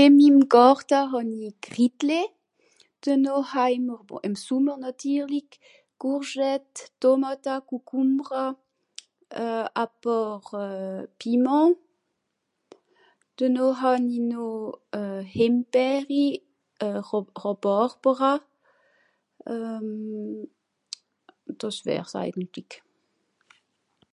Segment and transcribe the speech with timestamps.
[0.00, 2.20] Ìn mim Gàrta hàn-i Krtittlé,
[3.02, 3.98] denoh ha'mr...
[4.08, 5.48] bon ìm Sùmmer nàtirlig,
[6.00, 8.42] Courgette, Tomàta, Kùkùmbra....
[9.42, 9.66] euh...
[9.82, 11.00] a pààr euh...
[11.18, 11.70] Piment,
[13.38, 14.54] denoh hàn-i noh
[15.36, 16.24] Hìmbeeri,
[16.84, 17.00] euh...
[17.08, 18.32] Rà...Ràbàrbera
[19.52, 20.42] euh...
[21.60, 22.70] dàs wär's eigentlig.